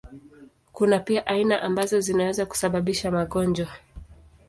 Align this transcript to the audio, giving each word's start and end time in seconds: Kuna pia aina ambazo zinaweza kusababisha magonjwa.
Kuna 0.71 0.99
pia 0.99 1.27
aina 1.27 1.61
ambazo 1.61 1.99
zinaweza 1.99 2.45
kusababisha 2.45 3.11
magonjwa. 3.11 3.67